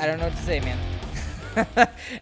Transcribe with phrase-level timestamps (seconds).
[0.00, 0.78] I don't know what to say, man.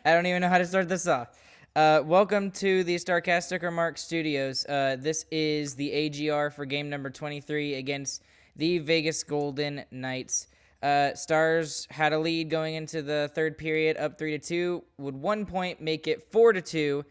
[0.04, 1.28] I don't even know how to start this off.
[1.76, 4.66] Uh, welcome to the Starcastic Remarks Studios.
[4.66, 8.24] Uh, this is the AGR for game number 23 against
[8.56, 10.48] the Vegas Golden Knights.
[10.82, 14.82] Uh, Stars had a lead going into the third period, up three to two.
[14.98, 17.04] Would one point make it four to two,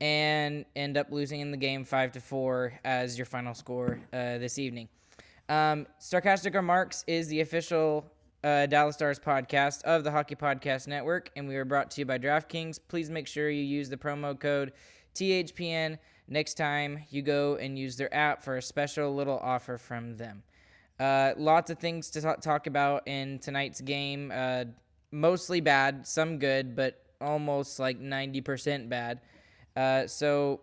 [0.00, 4.38] and end up losing in the game five to four as your final score uh,
[4.38, 4.88] this evening.
[5.50, 8.10] Um, Starcastic Remarks is the official
[8.46, 12.04] uh, Dallas Stars podcast of the Hockey Podcast Network, and we are brought to you
[12.04, 12.78] by DraftKings.
[12.86, 14.72] Please make sure you use the promo code
[15.16, 15.98] THPN
[16.28, 20.44] next time you go and use their app for a special little offer from them.
[21.00, 24.30] Uh, lots of things to talk, talk about in tonight's game.
[24.32, 24.66] Uh,
[25.10, 29.22] mostly bad, some good, but almost like 90% bad.
[29.74, 30.60] Uh, so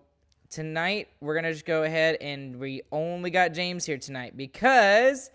[0.50, 5.30] tonight, we're going to just go ahead and we only got James here tonight because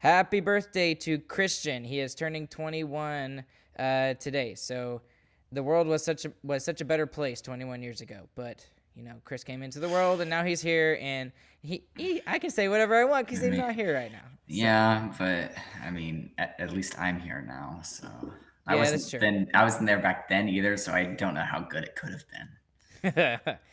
[0.00, 1.84] happy birthday to Christian.
[1.84, 3.44] He is turning 21
[3.78, 4.54] uh, today.
[4.56, 5.02] So
[5.52, 8.28] the world was such a was such a better place 21 years ago.
[8.34, 8.66] But
[8.96, 12.38] you know, Chris came into the world, and now he's here, and he, he I
[12.38, 14.24] can say whatever I want because he's not here right now.
[14.46, 15.52] Yeah, but
[15.82, 18.08] I mean, at, at least I'm here now, so
[18.66, 21.60] I Yeah, wasn't then I wasn't there back then either, so I don't know how
[21.60, 22.48] good it could have been.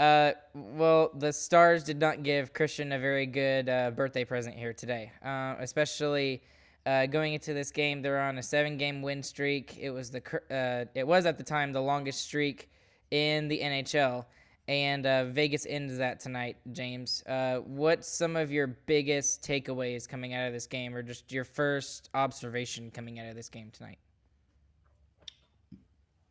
[0.00, 4.72] uh, well, the Stars did not give Christian a very good uh, birthday present here
[4.72, 6.42] today, uh, especially
[6.86, 8.00] uh, going into this game.
[8.00, 9.76] They're on a seven-game win streak.
[9.78, 12.70] It was the uh, it was at the time the longest streak
[13.10, 14.24] in the NHL,
[14.68, 16.56] and uh, Vegas ends that tonight.
[16.72, 17.22] James,
[17.66, 22.08] what's some of your biggest takeaways coming out of this game, or just your first
[22.14, 23.98] observation coming out of this game tonight?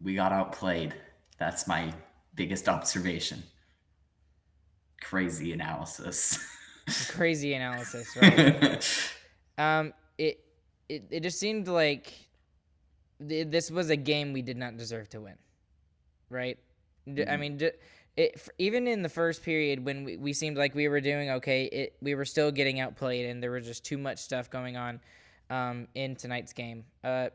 [0.02, 0.96] We got outplayed.
[1.38, 1.94] That's my
[2.34, 3.44] biggest observation.
[5.02, 6.40] Crazy analysis.
[7.10, 9.06] Crazy analysis, right?
[9.58, 10.40] Um, it,
[10.88, 12.14] it it just seemed like
[13.28, 15.36] th- this was a game we did not deserve to win,
[16.30, 16.58] right?
[17.28, 17.72] I mean, d-
[18.16, 21.30] it, f- even in the first period when we, we seemed like we were doing
[21.32, 24.78] okay, it we were still getting outplayed, and there was just too much stuff going
[24.78, 25.02] on
[25.50, 26.86] um, in tonight's game.
[27.04, 27.28] Uh,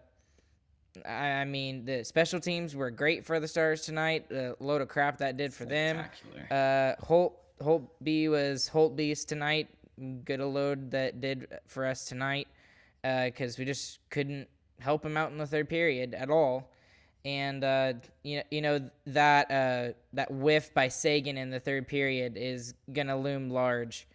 [1.05, 4.31] I, I mean, the special teams were great for the Stars tonight.
[4.31, 5.99] The load of crap that did for them.
[6.51, 9.69] Uh, Holt Holt B was Holtby's Beast tonight.
[10.25, 12.49] Good a load that did for us tonight
[13.03, 14.49] because we just couldn't
[14.81, 16.71] help him out in the third period at all.
[17.25, 21.89] And uh, you know, you know that uh, that whiff by Seguin in the third
[21.89, 24.07] period is gonna loom large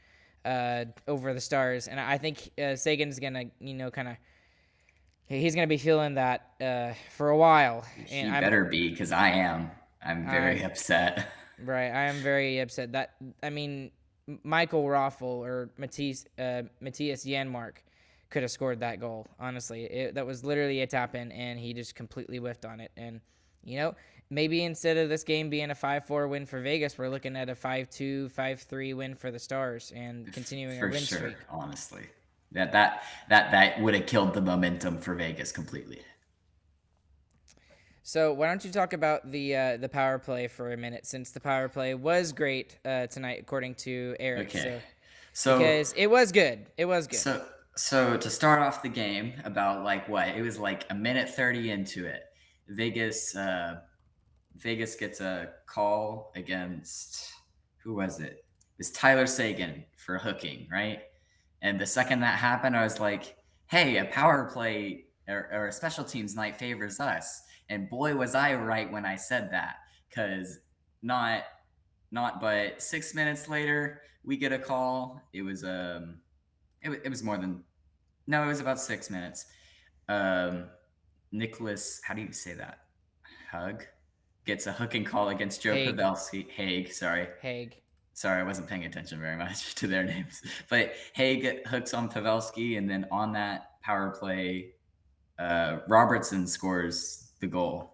[0.46, 4.18] uh, over the Stars, and I think uh, Seguin's gonna you know kind of
[5.28, 7.84] he's gonna be feeling that uh, for a while.
[8.06, 9.72] he And I'm- better be, because I am.
[10.06, 11.32] I'm very upset.
[11.64, 12.92] Right, I am very upset.
[12.94, 13.92] That I mean,
[14.44, 17.78] Michael Raffl or Matthias uh, Matthias Janmark
[18.30, 19.28] could have scored that goal.
[19.40, 22.92] Honestly, it, that was literally a tap in, and he just completely whiffed on it.
[22.96, 23.22] And
[23.64, 23.96] you know,
[24.30, 27.56] maybe instead of this game being a 5-4 win for Vegas, we're looking at a
[27.56, 31.36] 5-2, 5-3 win for the Stars and continuing for a win sure, streak.
[31.50, 32.04] Honestly,
[32.52, 36.02] that that that that would have killed the momentum for Vegas completely.
[38.04, 41.32] So why don't you talk about the uh, the power play for a minute, since
[41.32, 44.50] the power play was great uh, tonight, according to Eric.
[44.50, 44.60] Okay.
[44.60, 44.82] So,
[45.34, 47.20] So because it was good, it was good.
[47.20, 51.30] So so to start off the game, about like what it was like a minute
[51.30, 52.24] thirty into it,
[52.68, 53.80] Vegas uh,
[54.56, 57.32] Vegas gets a call against
[57.84, 58.44] who was it?
[58.80, 61.00] It's Tyler Seguin for hooking, right?
[61.62, 63.38] And the second that happened, I was like,
[63.68, 68.36] "Hey, a power play or, or a special teams night favors us." And boy, was
[68.36, 69.76] I right when I said that,
[70.10, 70.60] because
[71.02, 71.44] not
[72.12, 75.22] not but six minutes later, we get a call.
[75.34, 76.20] It was um,
[76.82, 77.64] it, it was more than
[78.28, 79.46] no, it was about six minutes.
[80.08, 80.66] Um,
[81.32, 82.80] Nicholas, how do you say that?
[83.52, 83.86] Hug
[84.46, 85.96] gets a hooking call against Joe Hague.
[85.96, 86.50] Pavelski.
[86.50, 87.28] Hague, sorry.
[87.42, 87.76] Hague.
[88.14, 90.42] Sorry, I wasn't paying attention very much to their names.
[90.70, 94.72] But Hague hooks on Pavelski, and then on that power play,
[95.38, 97.94] uh, Robertson scores the goal.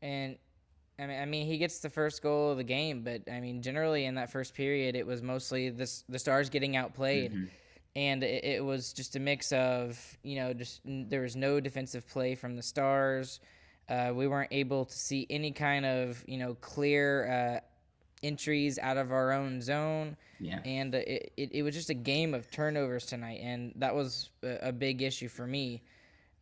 [0.00, 0.36] And
[0.98, 3.62] I mean, I mean, he gets the first goal of the game, but I mean,
[3.62, 7.48] generally in that first period, it was mostly this the Stars getting outplayed, Mhm.
[7.96, 11.60] and it, it was just a mix of you know just n- there was no
[11.60, 13.40] defensive play from the Stars.
[13.88, 17.60] Uh, we weren't able to see any kind of you know clear uh,
[18.22, 20.16] entries out of our own zone.
[20.42, 20.58] Yeah.
[20.64, 24.30] and uh, it, it, it was just a game of turnovers tonight, and that was
[24.42, 25.82] a, a big issue for me.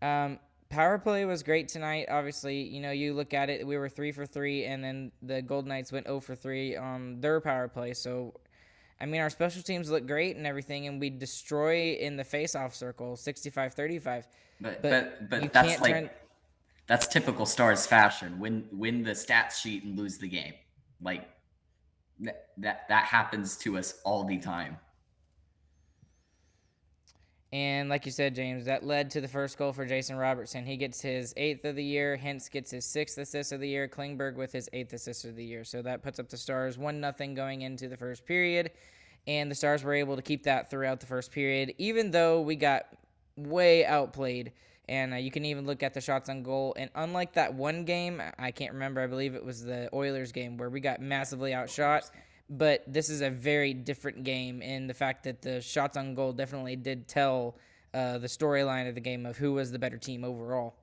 [0.00, 0.38] Um,
[0.70, 2.06] power play was great tonight.
[2.08, 5.42] Obviously, you know, you look at it, we were three for three, and then the
[5.42, 7.92] Gold Knights went 0 for three on their power play.
[7.92, 8.34] So,
[9.00, 12.74] I mean, our special teams look great and everything, and we destroy in the face-off
[12.74, 14.26] circle 65 35.
[14.60, 16.10] But But but but, that's like turn-
[16.86, 18.38] that's typical Stars fashion.
[18.40, 20.54] Win win the stats sheet and lose the game.
[21.02, 21.28] Like
[22.20, 24.78] that that that happens to us all the time.
[27.52, 30.64] And like you said, James, that led to the first goal for Jason Robertson.
[30.64, 32.16] He gets his eighth of the year.
[32.16, 33.88] Hintz gets his sixth assist of the year.
[33.88, 35.64] Klingberg with his eighth assist of the year.
[35.64, 38.70] So that puts up the Stars one nothing going into the first period,
[39.26, 42.54] and the Stars were able to keep that throughout the first period, even though we
[42.54, 42.84] got
[43.36, 44.52] way outplayed.
[44.90, 46.74] And uh, you can even look at the shots on goal.
[46.76, 49.00] And unlike that one game, I can't remember.
[49.00, 52.10] I believe it was the Oilers game where we got massively outshot
[52.50, 56.32] but this is a very different game in the fact that the shots on goal
[56.32, 57.56] definitely did tell
[57.94, 60.74] uh, the storyline of the game of who was the better team overall.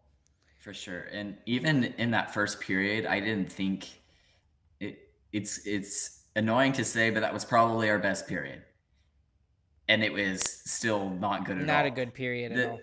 [0.60, 1.08] For sure.
[1.12, 3.88] And even in that first period, I didn't think
[4.80, 4.98] it
[5.34, 8.62] it's it's annoying to say, but that was probably our best period.
[9.90, 11.68] And it was still not good at all.
[11.68, 12.80] Not a good period at The- all.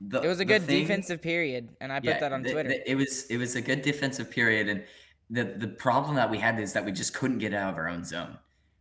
[0.00, 2.52] The- It was a good thing- defensive period, and I put Yeah, that on the-
[2.52, 2.68] Twitter.
[2.70, 4.84] the- it was it was a good defensive period, and
[5.28, 7.88] the the problem that we had is that we just couldn't get out of our
[7.88, 8.38] own zone.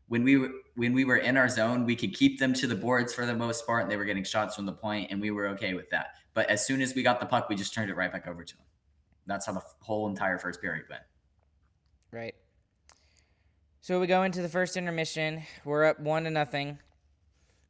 [0.08, 2.76] When we were when we were in our zone, we could keep them to the
[2.76, 5.30] boards for the most part, and they were getting shots from the point, and we
[5.32, 6.16] were okay with that.
[6.34, 8.44] But as soon as we got the puck, we just turned it right back over
[8.44, 8.66] to them.
[9.26, 11.04] That's how the whole entire first period went.
[12.12, 12.34] Right.
[13.82, 15.44] So we go into the first intermission.
[15.66, 16.80] We're up one to nothing.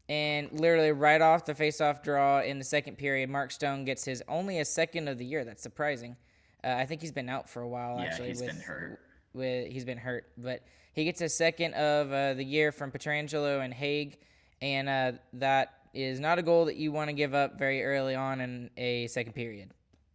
[0.10, 4.24] And literally right off the face-off draw in the second period, Mark Stone gets his
[4.28, 5.46] only a second of the year.
[5.46, 6.18] That's surprising.
[6.64, 8.30] Uh, I think he's been out for a while Yeah, actually.
[8.30, 9.00] he's with, been hurt.
[9.34, 13.64] With he's been hurt, but he gets a second of uh, the year from Pietrangelo
[13.64, 14.18] and Hague,
[14.62, 18.16] and uh, that is not a goal that you want to give up very early
[18.16, 19.70] on in a second period.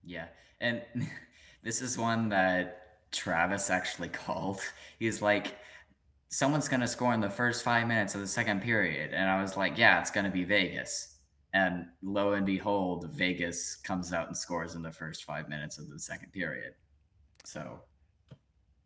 [0.04, 0.26] Yeah.
[0.60, 0.82] And
[1.62, 4.60] this is one that Travis actually called.
[4.98, 5.56] He's like,
[6.34, 9.12] someone's going to score in the first five minutes of the second period.
[9.14, 11.18] And I was like, yeah, it's going to be Vegas.
[11.52, 15.88] And lo and behold, Vegas comes out and scores in the first five minutes of
[15.88, 16.72] the second period.
[17.44, 17.78] So,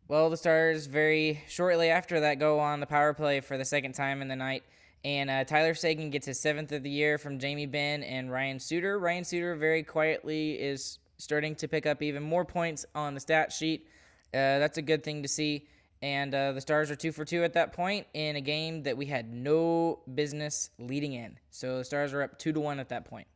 [0.07, 3.93] Well, the Stars very shortly after that go on the power play for the second
[3.93, 4.61] time in the night.
[5.03, 8.59] And uh, Tyler Seguin gets his seventh of the year from Jamie Benn and Ryan
[8.59, 8.99] Suter.
[8.99, 13.51] Ryan Suter very quietly is starting to pick up even more points on the stat
[13.51, 13.87] sheet.
[14.35, 15.67] Uh, that's a good thing to see.
[16.01, 18.95] And uh, the Stars are two for two at that point in a game that
[18.95, 21.37] we had no business leading in.
[21.49, 23.27] So the Stars are up two to one at that point.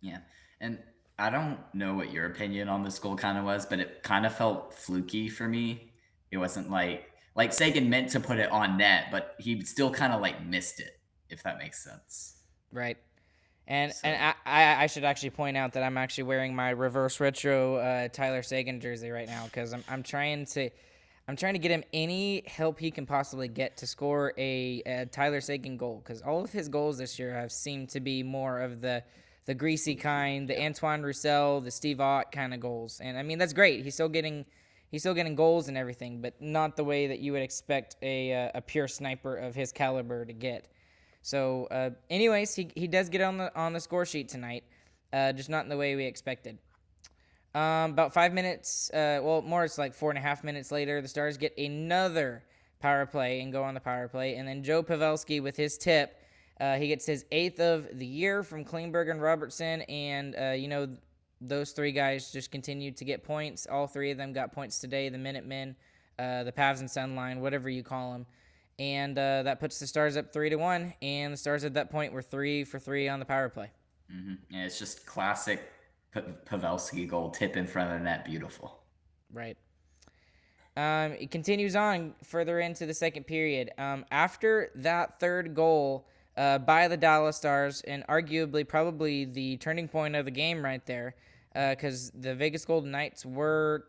[0.00, 0.18] yeah.
[0.60, 0.78] And
[1.18, 4.24] I don't know what your opinion on this goal kind of was, but it kind
[4.26, 5.92] of felt fluky for me.
[6.30, 7.04] It wasn't like,
[7.34, 10.80] like Seguin meant to put it on net, but he still kind of like missed
[10.80, 12.36] it, if that makes sense.
[12.72, 12.96] Right.
[13.68, 17.20] And So- and I, I should actually point out that I'm actually wearing my reverse
[17.20, 20.70] retro uh, Tyler Seguin jersey right now because I'm I'm trying to
[21.28, 25.06] I'm trying to get him any help he can possibly get to score a, a
[25.06, 28.60] Tyler Seguin goal because all of his goals this year have seemed to be more
[28.60, 29.02] of the
[29.44, 33.00] the greasy kind, the Antoine Roussel, the Steve Ott kind of goals.
[33.02, 33.84] And I mean that's great.
[33.84, 34.44] He's still getting
[34.90, 38.32] he's still getting goals and everything, but not the way that you would expect a
[38.32, 40.68] uh, a pure sniper of his caliber to get.
[41.22, 44.64] So, uh, anyways, he, he does get on the on the score sheet tonight,
[45.12, 46.58] uh, just not in the way we expected.
[47.54, 51.02] Um, about five minutes, uh, well, more it's like four and a half minutes later,
[51.02, 52.42] the Stars get another
[52.80, 54.36] power play and go on the power play.
[54.36, 56.18] And then Joe Pavelski with his tip,
[56.60, 59.82] uh, he gets his eighth of the year from Klingberg and Robertson.
[59.82, 60.88] And, uh, you know,
[61.42, 63.66] those three guys just continued to get points.
[63.70, 65.76] All three of them got points today the Minutemen,
[66.18, 68.26] uh, the Pavs and Sunline, whatever you call them.
[68.78, 70.94] And uh, that puts the Stars up three to one.
[71.02, 73.70] And the Stars at that point were three for three on the power play.
[74.10, 74.34] Mm-hmm.
[74.54, 75.60] Yeah, it's just classic
[76.12, 78.78] P- Pavelski goal, tip in front of the net, beautiful.
[79.32, 79.56] Right.
[80.76, 83.70] Um, it continues on further into the second period.
[83.76, 89.88] Um, after that third goal uh, by the Dallas Stars, and arguably probably the turning
[89.88, 91.14] point of the game right there,
[91.52, 93.84] because uh, the Vegas Golden Knights were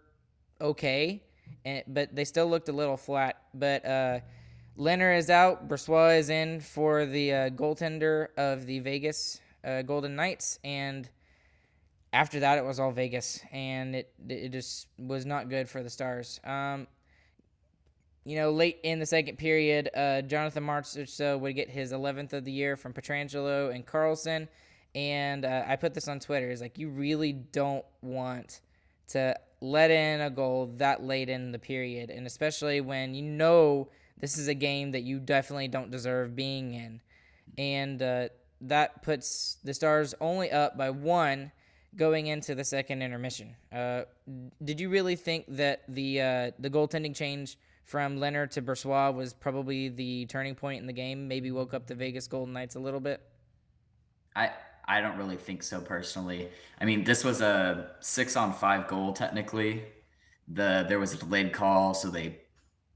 [0.59, 1.23] okay,
[1.63, 3.43] and, but they still looked a little flat.
[3.53, 4.19] But uh,
[4.77, 10.15] Lehner is out, Brossoit is in for the uh, goaltender of the Vegas uh, Golden
[10.15, 11.09] Knights, and
[12.13, 15.89] after that, it was all Vegas, and it it just was not good for the
[15.89, 16.39] Stars.
[16.43, 16.87] Um,
[18.23, 22.31] you know, late in the second period, uh, Jonathan Marchessault so would get his 11th
[22.31, 24.47] of the year from Pietrangelo and Karlsson.
[24.95, 26.49] and uh, I put this on Twitter.
[26.49, 28.61] It's like you really don't want
[29.09, 33.89] to let in a goal that late in the period, and especially when you know
[34.19, 37.01] this is a game that you definitely don't deserve being in,
[37.57, 38.29] and uh,
[38.61, 41.51] that puts the Stars only up by one
[41.95, 43.55] going into the second intermission.
[43.71, 44.03] Uh,
[44.63, 49.33] did you really think that the uh, the goaltending change from Leonard to Brossoit was
[49.33, 51.27] probably the turning point in the game?
[51.27, 53.21] Maybe woke up the Vegas Golden Knights a little bit.
[54.35, 54.51] I
[54.85, 56.49] I don't really think so personally.
[56.79, 59.83] I mean, this was a six on five goal technically.
[60.47, 62.41] The there was a delayed call, so they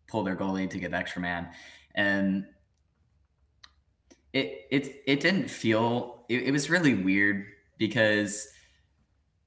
[0.08, 1.50] pulled their goalie to get extra man,
[1.96, 2.46] and
[4.34, 6.26] it it it didn't feel.
[6.28, 7.46] It, it was really weird
[7.78, 8.48] because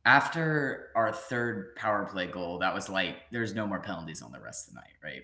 [0.04, 4.40] after our third power play goal, that was like there's no more penalties on the
[4.40, 5.22] rest of the night, right?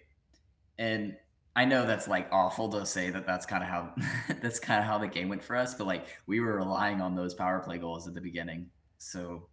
[0.79, 1.17] And
[1.55, 3.95] I know that's like awful to say that that's kind of how
[4.43, 7.15] that's kind of how the game went for us, but like we were relying on
[7.15, 8.71] those power play goals at the beginning.
[8.99, 9.49] So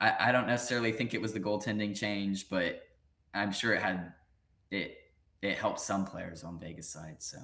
[0.00, 2.82] I, I don't necessarily think it was the goaltending change, but
[3.34, 4.12] I'm sure it had
[4.70, 4.96] it
[5.42, 7.16] it helped some players on Vegas side.
[7.18, 7.38] So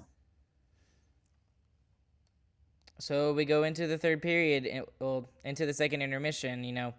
[3.00, 6.64] so we go into the third period, well, into the second intermission.
[6.64, 6.94] You know,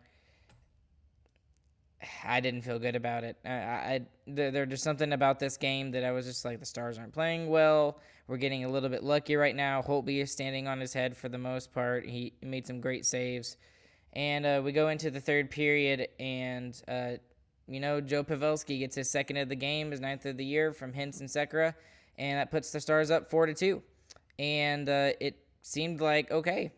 [2.24, 3.38] I didn't feel good about it.
[3.46, 6.65] I, I there, there's just something about this game that I was just like, the
[6.65, 8.00] Stars aren't playing well.
[8.27, 9.81] We're getting a little bit lucky right now.
[9.81, 12.05] Holtby is standing on his head for the most part.
[12.05, 13.58] He made some great saves,
[14.13, 17.12] and uh, we go into the third period, and uh,
[17.67, 20.74] you know, Joe Pavelski gets his second of the game, his ninth of the year
[20.74, 21.74] from Hintz and
[22.17, 23.81] and that puts the Stars up four to two.
[24.39, 26.72] And uh, it seemed like okay,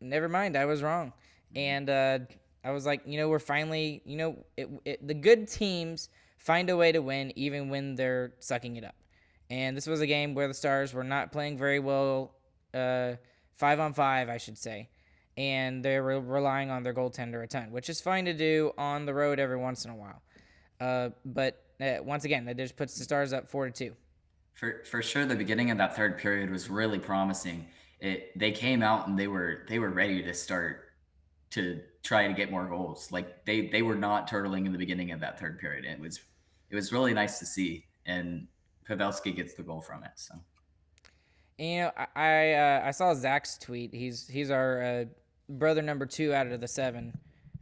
[0.00, 1.12] never mind, I was wrong.
[1.54, 2.20] And uh,
[2.64, 6.70] I was like, you know, we're finally, you know, it, it, the good teams find
[6.70, 8.94] a way to win even when they're sucking it up.
[9.50, 12.34] And this was a game where the Stars were not playing very well,
[12.72, 13.14] uh,
[13.56, 14.90] five on five, I should say.
[15.36, 19.06] And they were relying on their goaltender a ton, which is fine to do on
[19.06, 20.22] the road every once in a while.
[20.80, 23.96] Uh, but uh, once again, that just puts the Stars up four to two.
[24.54, 27.66] For for sure, the beginning of that third period was really promising
[28.00, 30.84] it they came out and they were they were ready to start
[31.50, 33.10] to try to get more goals.
[33.12, 35.84] Like they they were not turtling in the beginning of that third period.
[35.84, 36.20] It was
[36.70, 38.46] it was really nice to see, and
[38.88, 40.12] Pavelski gets the goal from it.
[40.16, 40.34] So.
[41.58, 43.92] You know, I uh, I saw Zach's tweet.
[43.92, 45.04] He's he's our uh,
[45.50, 47.12] brother number two out of the seven.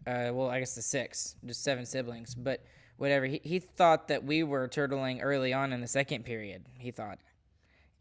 [0.07, 2.35] Uh, well, I guess the six, just seven siblings.
[2.35, 2.63] But
[2.99, 3.27] whatever.
[3.27, 6.67] He he thought that we were turtling early on in the second period.
[6.79, 7.19] He thought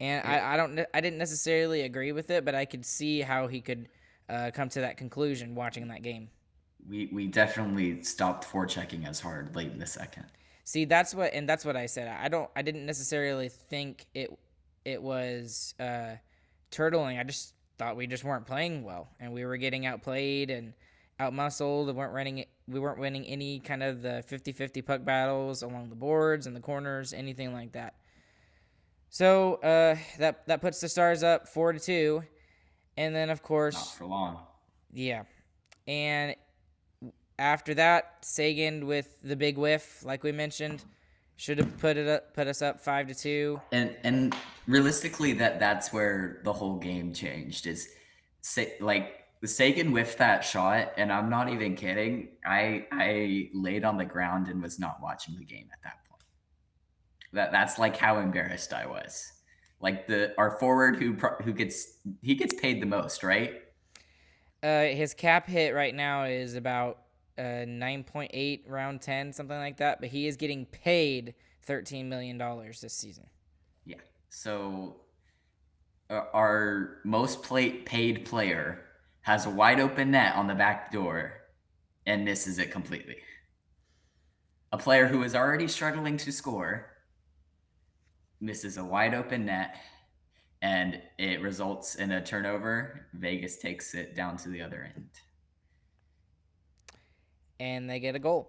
[0.00, 0.26] and.
[0.26, 3.60] I, I don't I didn't necessarily agree with it, but I could see how he
[3.60, 3.88] could
[4.28, 6.28] uh, come to that conclusion watching that game.
[6.88, 10.26] We we definitely stopped forechecking as hard late in the second.
[10.64, 12.08] See, that's what and that's what I said.
[12.08, 14.30] I don't I didn't necessarily think it
[14.84, 16.16] it was uh,
[16.70, 17.18] turtling.
[17.18, 20.74] I just thought we just weren't playing well and we were getting outplayed and
[21.20, 21.86] outmuscled.
[21.86, 25.96] We weren't running we weren't winning any kind of the 50-50 puck battles along the
[25.96, 27.94] boards and the corners, anything like that.
[29.10, 32.22] So uh, that that puts the Stars up four to two,
[32.96, 34.38] and then of course not for long.
[34.92, 35.22] Yeah,
[35.86, 36.36] and
[37.38, 40.84] after that, Seguin with the big whiff, like we mentioned,
[41.36, 43.60] Should have put it up, put us up five to two.
[43.70, 44.34] And and
[44.66, 47.66] realistically, that that's where the whole game changed.
[47.66, 47.88] Is
[48.40, 52.30] say like Seguin whiffed that shot, and I'm not even kidding.
[52.44, 56.07] I I laid on the ground and was not watching the game at that point.
[57.32, 59.32] That that's like how embarrassed I was.
[59.80, 63.62] Like the our forward who who gets he gets paid the most, right?
[64.62, 66.98] Uh, his cap hit right now is about
[67.38, 72.80] uh, 9.8 round 10 something like that but he is getting paid 13 million dollars
[72.80, 73.26] this season
[73.84, 73.96] yeah
[74.28, 74.96] so
[76.10, 78.84] uh, our most play- paid player
[79.22, 81.34] has a wide open net on the back door
[82.06, 83.16] and misses it completely
[84.72, 86.90] a player who is already struggling to score
[88.40, 89.76] misses a wide open net
[90.62, 95.08] and it results in a turnover vegas takes it down to the other end
[97.60, 98.48] and they get a goal.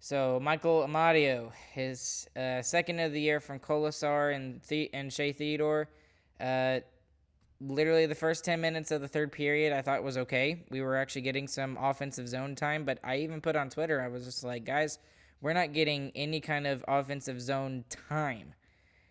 [0.00, 5.32] So Michael Amadio, his uh, second of the year from Kolesar and the- and Shea
[5.32, 5.88] Theodore.
[6.38, 6.80] Uh,
[7.60, 10.64] literally the first 10 minutes of the third period I thought was okay.
[10.70, 14.08] We were actually getting some offensive zone time, but I even put on Twitter, I
[14.08, 14.98] was just like, guys,
[15.44, 18.54] we're not getting any kind of offensive zone time.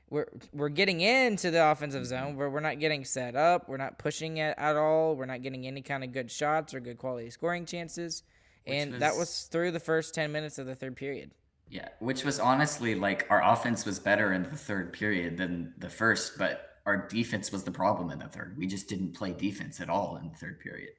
[0.10, 3.70] We're, we're getting into the offensive zone, but we're not getting set up.
[3.70, 5.16] We're not pushing it at all.
[5.16, 8.24] We're not getting any kind of good shots or good quality scoring chances
[8.66, 11.30] and was, that was through the first 10 minutes of the third period.
[11.70, 15.90] Yeah, which was honestly like our offense was better in the third period than the
[15.90, 18.56] first, but our defense was the problem in the third.
[18.58, 20.94] We just didn't play defense at all in the third period.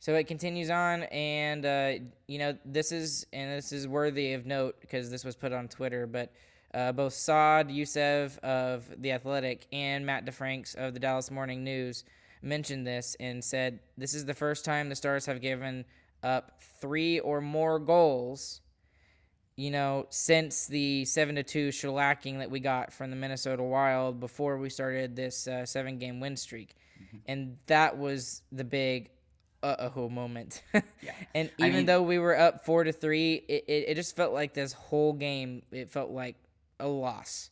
[0.00, 1.92] So it continues on, and uh,
[2.26, 5.68] you know this is and this is worthy of note because this was put on
[5.68, 6.06] Twitter.
[6.06, 6.32] But
[6.72, 12.04] uh, both Saad Yousuf of the Athletic and Matt DeFranks of the Dallas Morning News
[12.42, 15.84] mentioned this and said this is the first time the Stars have given
[16.22, 18.60] up three or more goals,
[19.56, 24.20] you know, since the 7 to 2 shellacking that we got from the Minnesota Wild
[24.20, 26.76] before we started this uh, seven game win streak.
[27.02, 27.16] Mm-hmm.
[27.26, 29.10] And that was the big
[29.62, 30.62] uh oh moment.
[30.72, 31.12] yeah.
[31.34, 34.16] And even I mean, though we were up 4 to 3, it, it, it just
[34.16, 36.36] felt like this whole game, it felt like
[36.80, 37.50] a loss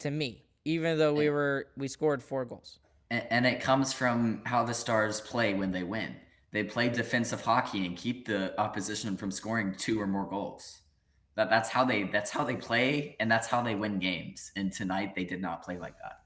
[0.00, 2.78] to me, even though we were, we scored four goals
[3.10, 6.16] and, and it comes from how the Stars play when they win.
[6.50, 10.80] They play defensive hockey and keep the opposition from scoring two or more goals.
[11.34, 14.50] That that's how they that's how they play and that's how they win games.
[14.56, 16.22] And tonight they did not play like that.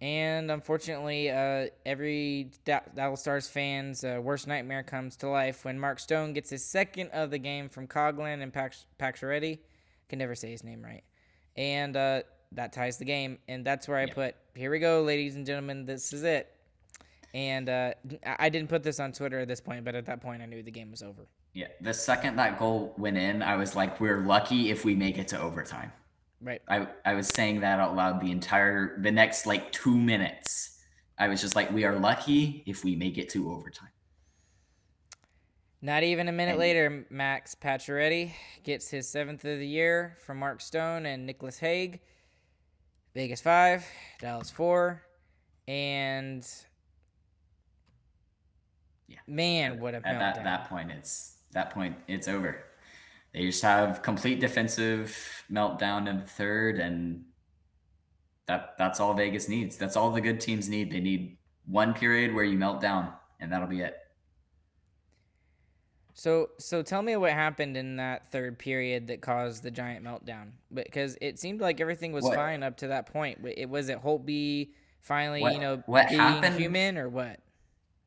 [0.00, 6.00] And unfortunately, uh, every Dallas Stars fans' uh, worst nightmare comes to life when Mark
[6.00, 9.58] Stone gets his second of the game from Coghlan and Pax- Pacioretty.
[10.08, 11.04] Can never say his name right.
[11.54, 14.14] And uh, that ties the game, and that's where I yeah.
[14.14, 14.36] put.
[14.54, 15.84] Here we go, ladies and gentlemen.
[15.84, 16.48] This is it.
[17.34, 17.92] And uh,
[18.24, 20.62] I didn't put this on Twitter at this point, but at that point, I knew
[20.62, 21.28] the game was over.
[21.52, 25.18] Yeah, the second that goal went in, I was like, "We're lucky if we make
[25.18, 25.92] it to overtime."
[26.40, 26.62] Right.
[26.68, 30.78] I I was saying that out loud the entire the next like two minutes.
[31.18, 33.90] I was just like, "We are lucky if we make it to overtime."
[35.82, 38.32] Not even a minute and, later, Max Pacioretty
[38.64, 42.00] gets his seventh of the year from Mark Stone and Nicholas Hague.
[43.14, 43.84] Vegas five,
[44.20, 45.02] Dallas four,
[45.66, 46.46] and
[49.08, 52.64] yeah, man, what a at that, that point it's that point it's over.
[53.32, 57.24] They just have complete defensive meltdown in the third, and
[58.46, 59.76] that that's all Vegas needs.
[59.76, 60.90] That's all the good teams need.
[60.90, 63.96] They need one period where you melt down, and that'll be it.
[66.14, 70.50] So, so tell me what happened in that third period that caused the giant meltdown,
[70.74, 72.34] because it seemed like everything was what?
[72.34, 73.38] fine up to that point.
[73.56, 77.38] It was it Holtby finally, what, you know, what being happened, human or what?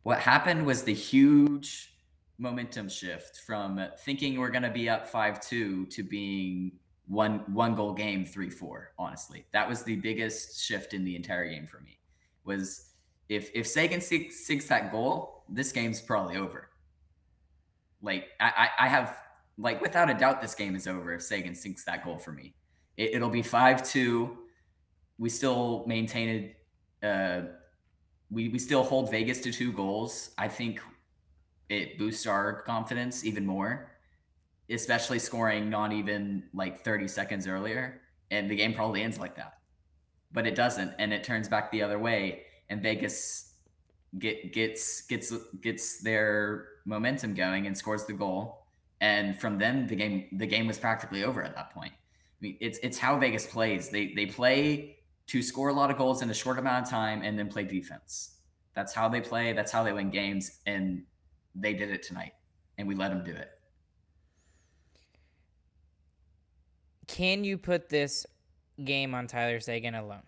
[0.03, 1.92] What happened was the huge
[2.37, 6.71] momentum shift from thinking we're going to be up five two to being
[7.07, 8.91] one one goal game three four.
[8.97, 11.99] Honestly, that was the biggest shift in the entire game for me.
[12.45, 12.89] Was
[13.29, 16.69] if if Seguin sinks that goal, this game's probably over
[18.03, 19.17] like I, I have
[19.57, 22.53] like without a doubt this game is over if Seguin sinks that goal for me.
[22.97, 24.37] It, will be five two.
[25.17, 27.07] We still maintain it.
[27.07, 27.47] Uh,
[28.29, 30.31] we we still hold Vegas to two goals.
[30.37, 30.81] I think
[31.73, 33.91] it boosts our confidence even more,
[34.69, 39.57] especially scoring not even like 30 seconds earlier, and the game probably ends like that.
[40.31, 43.53] But it doesn't, and it turns back the other way, and Vegas
[44.19, 48.67] get gets gets gets their momentum going and scores the goal.
[49.01, 51.93] And from then the game the game was practically over at that point.
[51.93, 53.89] I mean, it's it's how Vegas plays.
[53.89, 57.21] They they play to score a lot of goals in a short amount of time
[57.23, 58.35] and then play defense.
[58.75, 59.53] That's how they play.
[59.53, 60.59] That's how they win games.
[60.65, 61.03] And
[61.55, 62.33] they did it tonight,
[62.77, 63.49] and we let them do it.
[67.07, 68.25] can you put this
[68.83, 70.23] game on Tyler Seguin alone?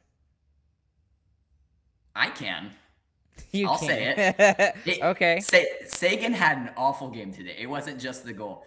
[2.15, 2.71] I can.
[3.51, 4.73] You I'll say can.
[4.85, 5.39] It- okay.
[5.41, 5.57] Sa-
[5.87, 7.55] Seguin had an awful game today.
[7.59, 8.63] It wasn't just the goal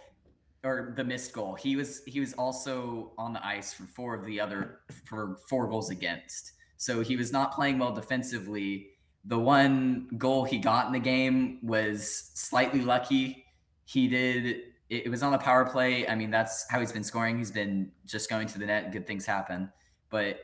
[0.63, 1.55] or the missed goal.
[1.55, 5.67] He was he was also on the ice for four of the other for four
[5.67, 6.53] goals against.
[6.77, 8.89] So he was not playing well defensively.
[9.25, 13.45] The one goal he got in the game was slightly lucky.
[13.85, 16.07] He did it, was on the power play.
[16.07, 17.37] I mean, that's how he's been scoring.
[17.37, 19.71] He's been just going to the net, good things happen.
[20.09, 20.39] But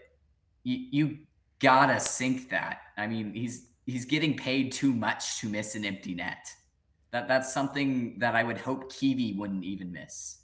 [0.63, 1.17] you, you
[1.59, 2.81] gotta sink that.
[2.97, 6.47] I mean, he's he's getting paid too much to miss an empty net.
[7.11, 10.39] That that's something that I would hope Kiwi wouldn't even miss.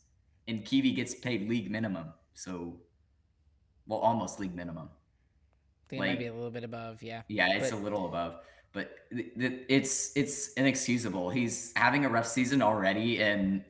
[0.48, 2.80] And Kiwi gets paid league minimum, so
[3.86, 4.90] well, almost league minimum.
[5.92, 7.22] Think it might like- be a little bit above, yeah.
[7.28, 8.38] Yeah, it's But- a little above,
[8.74, 11.30] but th- th- it's it's inexcusable.
[11.30, 13.64] He's having a rough season already, and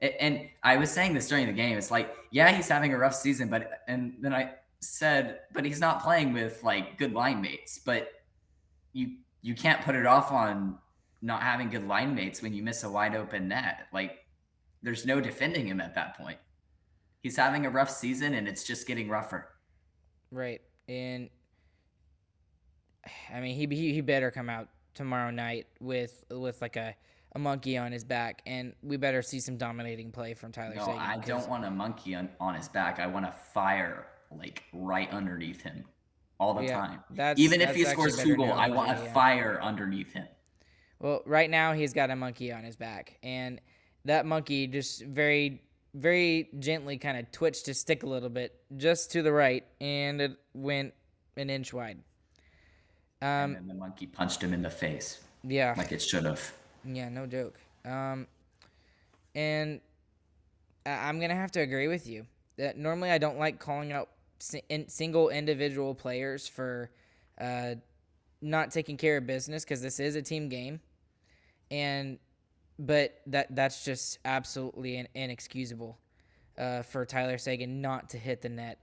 [0.00, 1.78] and I was saying this during the game.
[1.78, 5.80] It's like, yeah, he's having a rough season, but and then I said, but he's
[5.80, 7.78] not playing with like good line mates.
[7.78, 8.08] But
[8.92, 10.78] you you can't put it off on
[11.22, 13.86] not having good line mates when you miss a wide open net.
[13.92, 14.18] Like,
[14.82, 16.38] there's no defending him at that point.
[17.22, 19.48] He's having a rough season, and it's just getting rougher.
[20.30, 20.60] Right.
[20.88, 21.30] And
[23.32, 26.94] I mean, he he, he better come out tomorrow night with with like a,
[27.34, 30.84] a monkey on his back, and we better see some dominating play from Tyler No,
[30.84, 31.00] Seguin.
[31.00, 33.00] I 'cause- don't want a monkey on, on his back.
[33.00, 35.84] I want a fire like right underneath him
[36.40, 37.04] all the Yeah, time.
[37.10, 39.12] that's- Even if that's he scores two goals, I want a yeah.
[39.12, 40.26] fire underneath him.
[40.98, 43.60] Well, right now he's got a monkey on his back, and
[44.04, 45.62] that monkey just very,
[45.94, 50.20] very gently kind of twitched his stick a little bit just to the right, and
[50.20, 50.92] it went
[51.36, 51.98] an inch wide.
[53.22, 56.52] Um, and then the monkey punched him in the face yeah, like it should have.
[56.84, 57.58] yeah, no joke.
[57.84, 58.26] Um,
[59.34, 59.80] and
[60.86, 62.26] I'm gonna have to agree with you
[62.56, 66.90] that normally I don't like calling out si- in- single individual players for
[67.40, 67.74] uh,
[68.40, 70.80] not taking care of business because this is a team game,
[71.70, 72.18] and
[72.78, 75.98] but that that's just absolutely in- inexcusable
[76.58, 78.78] uh, for Tyler Seguin not to hit the net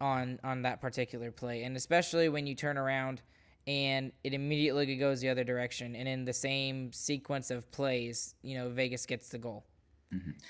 [0.00, 3.22] on on that particular play, and especially when you turn around
[3.66, 8.56] and it immediately goes the other direction, and in the same sequence of plays, you
[8.56, 9.64] know, Vegas gets the goal.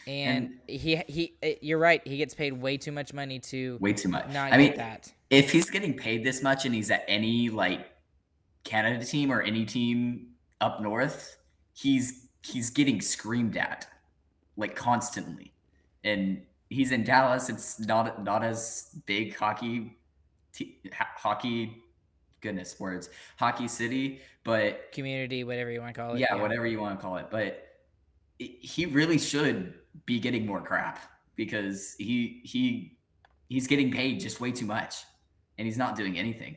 [0.06, 2.06] And, he he, uh, you're right.
[2.06, 4.28] He gets paid way too much money to Way too much.
[4.28, 5.10] not I mean, that.
[5.30, 7.86] if he's getting paid this much and he's at any like
[8.64, 11.38] Canada team or any team up north,
[11.72, 13.86] he's he's getting screamed at
[14.56, 15.52] like constantly.
[16.04, 17.48] And he's in Dallas.
[17.48, 19.96] It's not not as big hockey
[20.52, 21.82] t- hockey
[22.40, 26.20] goodness words hockey city, but Community, whatever you want to call it.
[26.20, 27.26] yeah, whatever you want to call it.
[27.30, 27.66] But
[28.40, 29.74] i- he really should
[30.06, 30.98] be getting more crap
[31.36, 32.98] because he he
[33.48, 35.04] he's getting paid just way too much,
[35.56, 36.56] and he's not doing anything.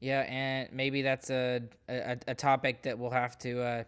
[0.00, 3.84] Yeah, and maybe that's a a, a topic that we'll have to uh,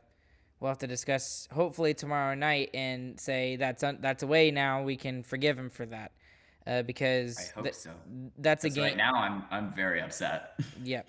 [0.60, 4.82] we'll have to discuss hopefully tomorrow night and say that's un- that's a way now
[4.82, 6.12] we can forgive him for that
[6.66, 7.90] uh, because I hope th- so.
[8.38, 8.84] that's a game.
[8.84, 10.58] right now, I'm I'm very upset.
[10.84, 11.08] Yep.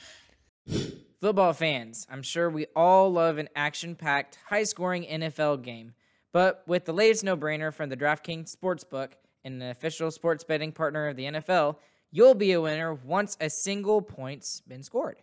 [1.20, 5.94] Football fans, I'm sure we all love an action packed, high scoring NFL game.
[6.34, 9.10] But with the latest no brainer from the DraftKings Sportsbook
[9.44, 11.78] and an official sports betting partner of the NFL,
[12.12, 15.18] you'll be a winner once a single point's been scored.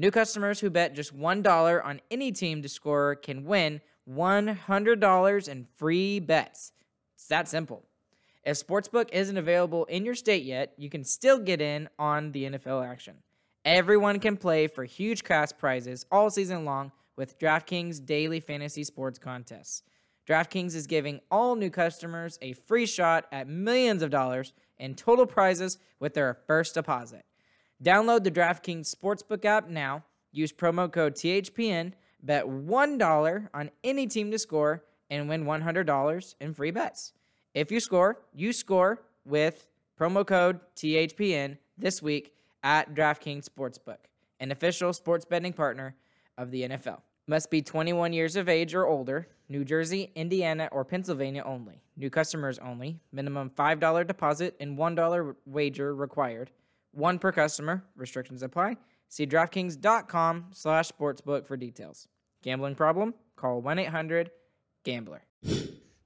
[0.00, 5.66] New customers who bet just $1 on any team to score can win $100 in
[5.74, 6.70] free bets.
[7.16, 7.84] It's that simple.
[8.44, 12.44] If Sportsbook isn't available in your state yet, you can still get in on the
[12.44, 13.16] NFL action.
[13.64, 19.18] Everyone can play for huge cash prizes all season long with DraftKings daily fantasy sports
[19.18, 19.82] contests.
[20.28, 25.26] DraftKings is giving all new customers a free shot at millions of dollars in total
[25.26, 27.24] prizes with their first deposit.
[27.82, 30.04] Download the DraftKings Sportsbook app now.
[30.32, 31.92] Use promo code THPN.
[32.22, 37.12] Bet $1 on any team to score and win $100 in free bets.
[37.54, 39.66] If you score, you score with
[39.98, 43.98] promo code THPN this week at DraftKings Sportsbook,
[44.40, 45.94] an official sports betting partner
[46.36, 47.00] of the NFL.
[47.28, 51.82] Must be 21 years of age or older, New Jersey, Indiana, or Pennsylvania only.
[51.96, 52.98] New customers only.
[53.12, 56.50] Minimum $5 deposit and $1 wager required.
[56.92, 57.84] One per customer.
[57.96, 58.76] Restrictions apply.
[59.08, 62.08] See DraftKings.com slash sportsbook for details.
[62.42, 63.14] Gambling problem?
[63.36, 65.22] Call 1-800-GAMBLER.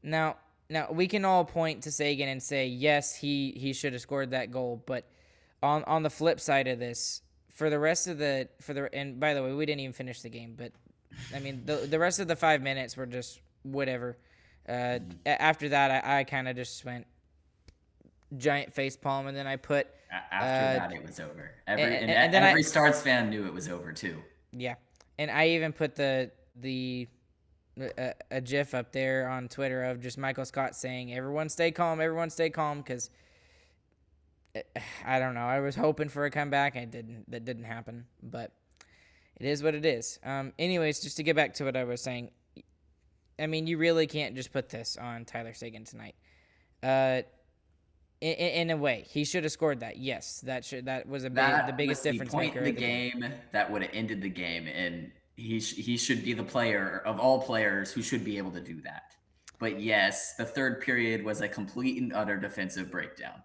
[0.03, 0.37] Now,
[0.71, 4.31] now we can all point to Seguin and say, yes, he, he should have scored
[4.31, 4.83] that goal.
[4.87, 5.09] But
[5.63, 9.21] on, on the flip side of this, for the rest of the for the and
[9.21, 10.73] by the way, we didn't even finish the game, but
[11.35, 14.17] I mean the the rest of the five minutes were just whatever.
[14.69, 17.07] Uh, after that, I, I kind of just went,
[18.37, 19.89] giant face palm, and then I put
[20.31, 21.53] After that, it was over.
[21.67, 24.23] Every, and- and, and then I- every Stars fan knew it was over too.
[24.53, 24.75] Yeah,
[25.19, 27.09] and I even put the the
[27.81, 32.01] a, a GIF up there on Twitter of just Michael Scott saying, "Everyone stay calm,
[32.01, 33.09] everyone stay calm," because
[35.07, 35.47] I don't know.
[35.47, 37.31] I was hoping for a comeback, and it didn't.
[37.31, 38.53] That didn't happen, but
[39.41, 40.19] it is what it is.
[40.25, 42.31] Um, anyways, just to get back to what I was saying,
[43.39, 46.15] I mean, you really can't just put this on Tyler Seguin tonight.
[46.83, 47.23] Uh,
[48.23, 49.99] in, in a way, he should have scored that.
[49.99, 52.65] Yes, that should that was a big, That the biggest difference the point maker.
[52.65, 56.25] in of the game, that would have ended the game, and he sh- he should
[56.25, 59.03] be the player of all players who should be able to do that.
[59.59, 63.43] But yes, the third period was a complete and utter defensive breakdown.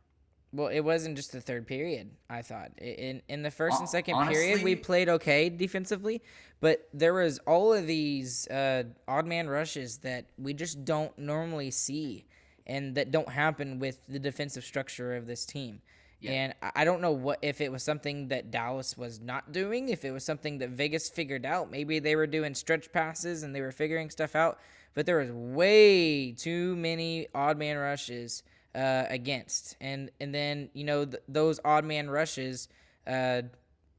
[0.53, 2.11] Well, it wasn't just the third period.
[2.29, 6.21] I thought in in the first and second period we played okay defensively,
[6.61, 11.71] but there was all of these uh, odd man rushes that we just don't normally
[11.71, 12.25] see,
[12.67, 15.81] and that don't happen with the defensive structure of this team.
[16.31, 19.89] And I- I don't know what if it was something that Dallas was not doing,
[19.89, 21.71] if it was something that Vegas figured out.
[21.71, 24.59] Maybe they were doing stretch passes and they were figuring stuff out,
[24.93, 28.43] but there was way too many odd man rushes
[28.75, 32.67] uh, against, and and then you know th- those odd man rushes
[33.07, 33.41] uh,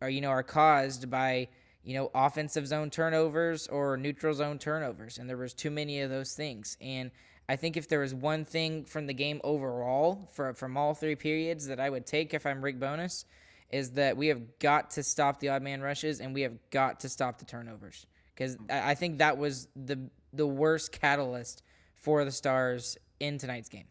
[0.00, 1.48] are you know are caused by
[1.82, 6.10] you know offensive zone turnovers or neutral zone turnovers, and there was too many of
[6.10, 6.76] those things.
[6.80, 7.10] And
[7.48, 11.14] I think if there was one thing from the game overall for from all three
[11.14, 13.24] periods that I would take if I'm Rick Bowness,
[13.70, 17.00] is that we have got to stop the odd man rushes and we have got
[17.00, 21.62] to stop the turnovers because I I think that was the the worst catalyst
[21.94, 23.86] for the Stars in tonight's game.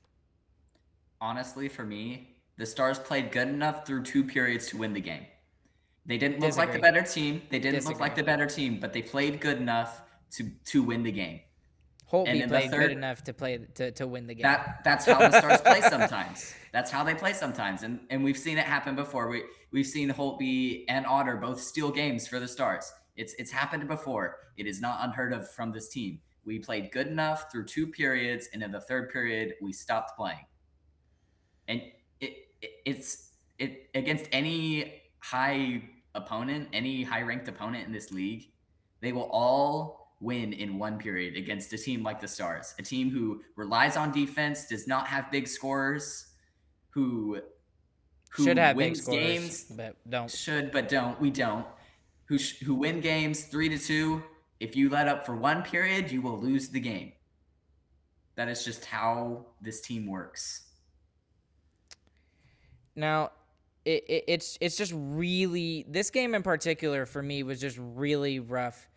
[1.19, 5.25] Honestly, for me, the Stars played good enough through two periods to win the game.
[6.05, 7.41] They didn't look like the better team.
[7.49, 11.03] They didn't look like the better team, but they played good enough to to win
[11.03, 11.41] the game.
[12.11, 14.43] Holtby And played third- good enough to play to, to win the game.
[14.43, 16.53] That that's how the Stars play sometimes.
[16.73, 19.29] That's how they play sometimes, and and we've seen it happen before.
[19.29, 22.91] We we've seen Holtby and Otter both steal games for the Stars.
[23.15, 24.37] It's it's happened before.
[24.57, 26.19] It is not unheard of from this team.
[26.45, 30.45] We played good enough through two periods, and in the third period, we stopped playing.
[31.67, 31.81] And
[32.19, 35.81] it, it it's it against any high
[36.13, 38.51] opponent, any high ranked opponent in this league,
[39.01, 43.09] they will all win in one period against a team like the Stars, a team
[43.11, 46.27] who relies on defense, does not have big scorers,
[46.89, 47.39] who
[48.31, 50.29] who Should have big wins scores, games but don't.
[50.29, 51.65] should but don't we don't
[52.25, 54.23] who sh- who win games 3 to 2
[54.59, 57.13] if you let up for one period you will lose the game.
[58.35, 60.63] That is just how this team works.
[62.95, 63.31] Now,
[63.85, 68.39] it, it, it's it's just really this game in particular for me was just really
[68.39, 68.87] rough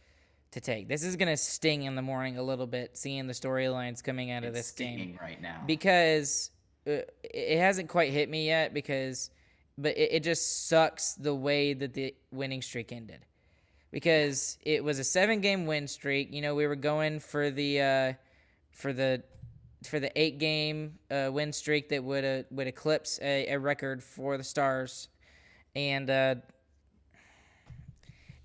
[0.52, 0.88] to take.
[0.88, 4.42] This is gonna sting in the morning a little bit, seeing the storylines coming out
[4.44, 6.50] of it's this stinging game right now because
[6.86, 9.30] uh, it- it hasn't quite hit me yet because,
[9.78, 13.24] but it, it just sucks the way that the winning streak ended
[13.92, 16.32] because it was a seven game win streak.
[16.32, 18.12] You know, we were going for the uh,
[18.72, 19.22] for the
[19.84, 24.02] for the eight game uh, win streak that would uh, would eclipse a, a record
[24.02, 25.08] for the Stars,
[25.76, 26.34] and uh,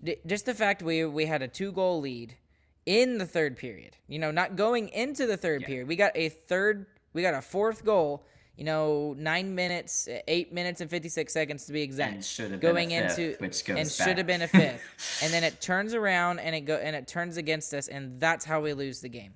[0.05, 2.35] d- just the fact we we had a two goal lead
[2.85, 3.97] in the third period.
[4.07, 5.87] You know, not going into the third period.
[5.87, 6.85] We got a third.
[7.13, 8.25] We got a fourth goal.
[8.55, 12.13] You know, nine minutes, eight minutes and fifty six seconds to be exact.
[12.13, 14.47] And should have been a going fifth, into which goes and should have been a
[14.47, 18.17] fifth, and then it turns around and it go and it turns against us, and
[18.19, 19.33] that's how we lose the game.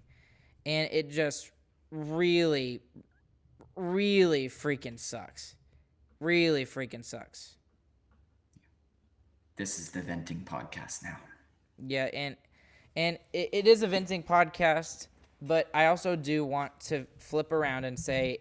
[0.65, 1.51] And it just
[1.91, 2.82] really,
[3.75, 5.55] really freaking sucks.
[6.21, 7.55] Really freaking sucks.
[9.60, 11.17] This is the venting podcast now
[11.86, 12.38] Yeah, and
[12.95, 15.08] and it, it is a venting podcast,
[15.41, 18.39] but I also do want to flip around and say,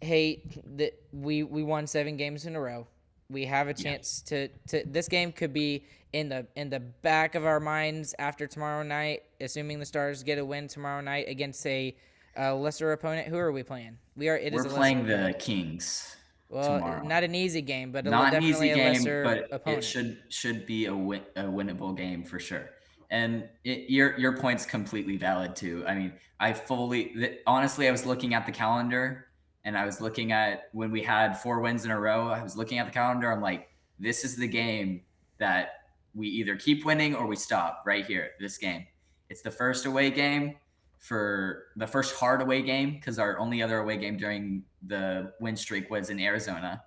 [0.00, 0.42] hey,
[0.76, 2.86] that we we won seven games in a row.
[3.28, 7.34] We have a chance to to this game could be in the in the back
[7.34, 11.66] of our minds after tomorrow night, assuming the Stars get a win tomorrow night against
[11.66, 11.96] a,
[12.38, 13.26] uh lesser opponent.
[13.26, 13.98] Who are we playing?
[14.16, 14.36] We are.
[14.36, 15.38] It is we're a lesser playing opponent.
[15.38, 16.16] the kings
[16.48, 17.02] well, tomorrow.
[17.04, 19.78] not an easy game, but a, not an easy game but opponent.
[19.78, 22.70] it should should be a, win, a winnable game for sure.
[23.10, 25.84] And it, your your point's completely valid too.
[25.86, 29.26] I mean i fully th- honestly i was looking at the calendar
[29.64, 32.56] and i was looking at when we had four wins in a row i was
[32.56, 33.32] looking at the calendar.
[33.32, 35.02] I'm like this is the game
[35.38, 35.70] that
[36.14, 38.86] we either keep winning or we stop right here this game.
[39.28, 40.56] It's the first away game
[41.00, 45.56] for the first hard away game because our only other away game during the win
[45.56, 46.82] streak was in arizona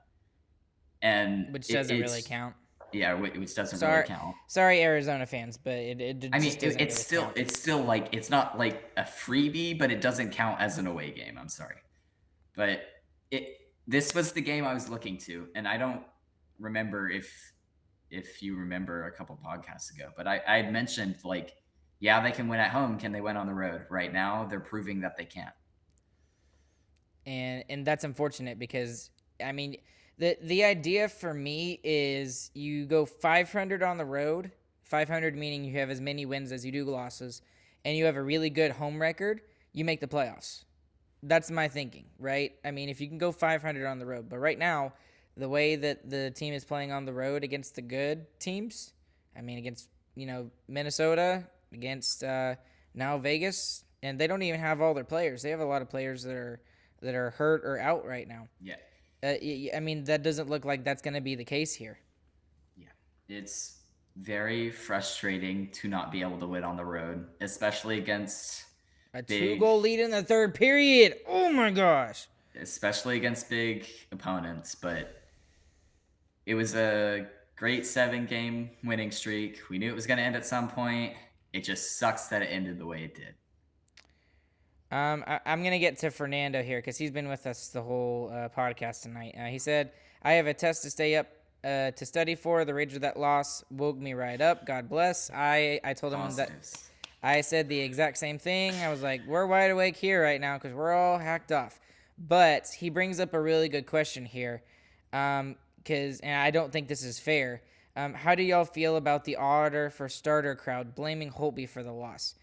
[1.02, 2.56] and which it- doesn't really count.
[2.92, 4.36] yeah, whi- which doesn't Sorry, really count.
[4.48, 7.38] sorry, Arizona fans, but it, it, I mean, it- it's really still count.
[7.38, 11.12] it's still like it's not like a freebie, but it doesn't count as an away
[11.12, 11.38] game.
[11.40, 11.78] I'm sorry,
[12.56, 12.82] but
[13.32, 16.04] it this was the game I was looking to, and I don't
[16.60, 17.54] remember if
[18.10, 21.54] if you remember a couple podcasts ago, but I, I had mentioned like,
[22.02, 22.98] yeah, they can win at home.
[22.98, 23.86] Can they win on the road?
[23.90, 25.54] Right now, they're proving that they can't.
[27.26, 29.12] And and that's unfortunate because
[29.44, 29.78] I mean
[30.18, 34.52] the the idea for me is you go 500 on the road,
[34.84, 37.44] 500 meaning you have as many wins as you do losses,
[37.86, 40.64] and you have a really good home record, you make the playoffs.
[41.22, 42.54] That's my thinking, right?
[42.66, 44.94] I mean, if you can go 500 on the road, but right now
[45.38, 48.94] the way that the team is playing on the road against the good teams,
[49.38, 52.56] I mean, against, you know, Minnesota, against uh,
[52.94, 55.42] now Vegas, and they don't even have all their players.
[55.42, 56.62] They have a lot of players that are
[57.02, 58.48] that are hurt or out right now.
[58.62, 58.76] Yeah.
[59.24, 59.36] Uh,
[59.76, 62.00] I mean, that doesn't look like that's going to be the case here.
[62.76, 62.88] Yeah.
[63.30, 63.80] It's
[64.16, 68.66] very frustrating to not be able to win on the road, especially against
[69.14, 71.16] a two goal lead in the third period.
[71.28, 72.28] Oh my gosh.
[72.60, 75.22] Especially against big opponents, but
[76.46, 79.62] it was a great seven game winning streak.
[79.70, 81.14] We knew it was going to end at some point.
[81.54, 83.36] It just sucks that it ended the way it did.
[84.92, 87.82] Um, I, am going to get to Fernando here because he's been with us the
[87.82, 89.36] whole uh, podcast tonight.
[89.40, 91.28] Uh, he said, I have a test to stay up
[91.64, 92.66] uh, to study for.
[92.66, 94.66] The rage of that loss woke me right up.
[94.66, 95.32] God bless.
[95.34, 96.72] I, I told him Positives.
[96.72, 96.80] that.
[97.24, 98.74] I said the exact same thing.
[98.82, 101.80] I was like, we're wide awake here right now because we're all hacked off.
[102.18, 104.64] But he brings up a really good question here.
[105.14, 107.62] Um, because and I don't think this is fair.
[107.96, 111.92] Um, how do y'all feel about the Otter for starter crowd blaming Holtby for the
[111.92, 112.36] loss?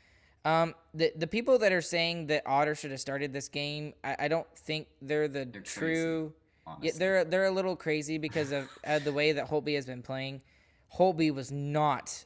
[0.45, 4.17] Um, the the people that are saying that Otter should have started this game, I,
[4.21, 6.33] I don't think they're the they're true.
[6.65, 9.87] Crazy, yeah, they're they're a little crazy because of uh, the way that Holtby has
[9.87, 10.41] been playing.
[10.97, 12.25] Holtby was not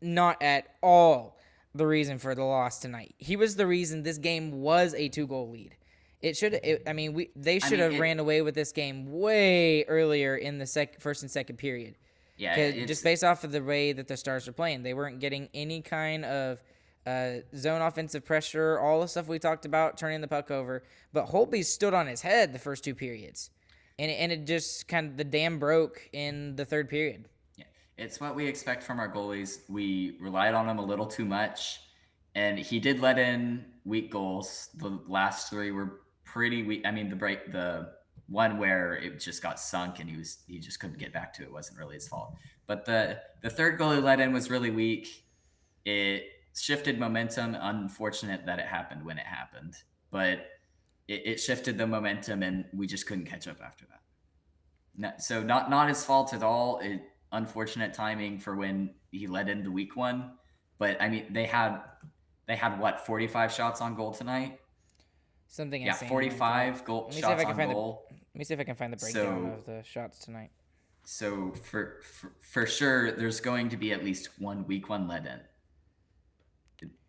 [0.00, 1.38] not at all
[1.74, 3.14] the reason for the loss tonight.
[3.18, 5.76] He was the reason this game was a two goal lead.
[6.20, 6.54] It should.
[6.54, 9.12] It, I mean, we they should I mean, have it, ran away with this game
[9.12, 11.96] way earlier in the sec, first and second period.
[12.36, 15.48] Yeah, just based off of the way that the Stars were playing, they weren't getting
[15.54, 16.62] any kind of
[17.06, 20.82] uh, zone offensive pressure, all the stuff we talked about, turning the puck over.
[21.12, 23.50] But Holtby stood on his head the first two periods,
[23.98, 27.28] and and it just kind of the dam broke in the third period.
[27.56, 27.66] Yeah,
[27.96, 29.60] it's what we expect from our goalies.
[29.68, 31.80] We relied on him a little too much,
[32.34, 34.70] and he did let in weak goals.
[34.74, 36.82] The last three were pretty weak.
[36.84, 37.92] I mean, the break, the
[38.28, 41.42] one where it just got sunk and he was he just couldn't get back to
[41.42, 41.46] it.
[41.46, 42.34] it wasn't really his fault.
[42.66, 45.24] But the the third goal he let in was really weak.
[45.84, 46.24] It
[46.56, 47.56] shifted momentum.
[47.60, 49.74] Unfortunate that it happened when it happened,
[50.10, 50.46] but
[51.08, 55.22] it, it shifted the momentum and we just couldn't catch up after that.
[55.22, 56.78] So not not his fault at all.
[56.78, 60.32] It unfortunate timing for when he let in the weak one.
[60.78, 61.80] But I mean, they had
[62.46, 64.58] they had what 45 shots on goal tonight
[65.54, 66.00] Something else.
[66.00, 66.08] yeah, insane.
[66.08, 68.06] 45 like goal shots on goal.
[68.08, 70.50] The, let me see if I can find the breakdown so, of the shots tonight.
[71.04, 75.26] So for, for for sure, there's going to be at least one week one let
[75.26, 75.38] in.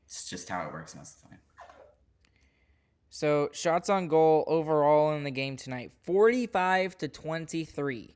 [0.06, 1.40] It's just how it works most of the time.
[3.10, 8.16] So shots on goal overall in the game tonight, 45 to 23.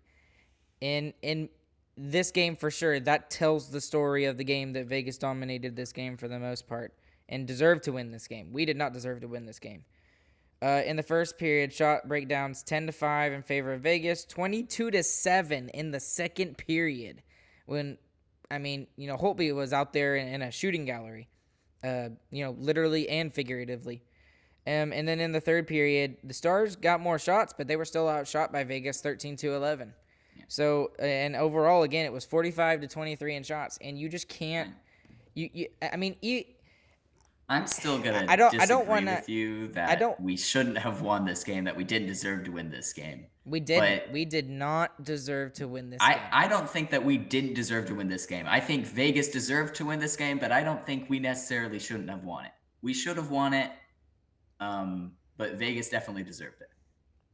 [0.82, 1.50] In in
[1.98, 5.92] this game for sure, that tells the story of the game that Vegas dominated this
[5.92, 6.94] game for the most part
[7.28, 8.54] and deserved to win this game.
[8.54, 9.86] We did not deserve to win this game.
[10.62, 14.92] Uh, in the first period, shot breakdowns 10 to 5 in favor of Vegas, 22
[14.92, 17.22] to 7 in the second period.
[17.66, 17.98] When,
[18.52, 21.30] I mean, you know, Holtby was out there in, in a shooting gallery,
[21.84, 24.02] uh, you know, literally and figuratively.
[24.68, 27.86] Um, and then in the third period, the Stars got more shots, but they were
[27.86, 29.94] still outshot by Vegas 13 to 11.
[30.48, 33.78] So, and overall, again, it was 45 to 23 in shots.
[33.82, 34.74] And you just can't,
[35.36, 36.44] you, you I mean, you,
[37.50, 40.78] I'm still gonna I don't I don't want with you that I don't, we shouldn't
[40.78, 43.26] have won this game, that we didn't deserve to win this game.
[43.44, 44.12] We didn't.
[44.12, 46.24] we did not deserve to win this I, game.
[46.32, 48.46] I don't think that we didn't deserve to win this game.
[48.48, 52.12] I think Vegas deserved to win this game, but I don't think we necessarily shouldn't
[52.12, 52.52] have won it.
[52.84, 53.72] We should have won it,
[54.60, 56.70] um, but Vegas definitely deserved it.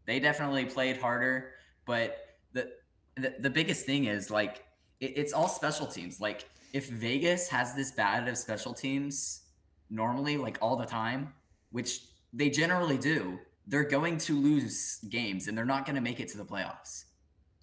[0.05, 1.51] They definitely played harder,
[1.85, 2.17] but
[2.53, 2.71] the
[3.17, 4.63] the, the biggest thing is like
[5.01, 6.21] it, it's all special teams.
[6.21, 9.41] Like if Vegas has this bad of special teams
[9.89, 11.33] normally, like all the time,
[11.71, 12.01] which
[12.33, 16.27] they generally do, they're going to lose games and they're not going to make it
[16.29, 17.05] to the playoffs.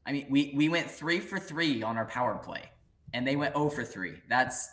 [0.04, 2.70] I mean, we we went three for three on our power play,
[3.12, 4.14] and they went 0 for three.
[4.28, 4.68] That's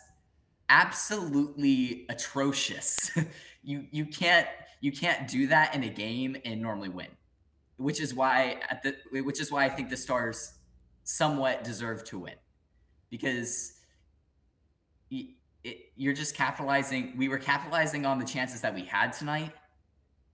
[0.70, 3.12] absolutely atrocious.
[3.64, 4.48] you you can't
[4.82, 7.10] you can't do that in a game and normally win,
[7.78, 10.54] which is why at the which is why I think the Stars
[11.04, 12.36] somewhat deserve to win,
[13.12, 13.74] because
[15.64, 17.14] it, you're just capitalizing.
[17.18, 19.52] We were capitalizing on the chances that we had tonight,